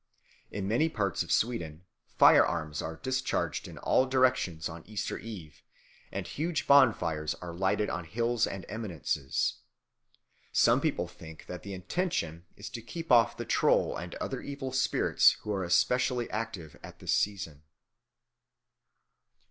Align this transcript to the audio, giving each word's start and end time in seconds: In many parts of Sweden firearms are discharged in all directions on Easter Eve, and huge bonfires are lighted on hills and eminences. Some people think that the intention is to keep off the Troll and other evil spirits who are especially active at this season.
In 0.49 0.67
many 0.67 0.89
parts 0.89 1.21
of 1.21 1.31
Sweden 1.31 1.85
firearms 2.17 2.81
are 2.81 2.95
discharged 2.95 3.67
in 3.67 3.77
all 3.77 4.07
directions 4.07 4.67
on 4.67 4.83
Easter 4.87 5.19
Eve, 5.19 5.61
and 6.11 6.25
huge 6.25 6.65
bonfires 6.65 7.35
are 7.35 7.53
lighted 7.53 7.87
on 7.87 8.05
hills 8.05 8.47
and 8.47 8.65
eminences. 8.67 9.59
Some 10.51 10.81
people 10.81 11.07
think 11.07 11.45
that 11.45 11.61
the 11.61 11.75
intention 11.75 12.45
is 12.57 12.67
to 12.71 12.81
keep 12.81 13.11
off 13.11 13.37
the 13.37 13.45
Troll 13.45 13.95
and 13.95 14.15
other 14.15 14.41
evil 14.41 14.71
spirits 14.71 15.33
who 15.41 15.53
are 15.53 15.63
especially 15.63 16.27
active 16.31 16.79
at 16.81 16.97
this 16.97 17.13
season. 17.13 17.61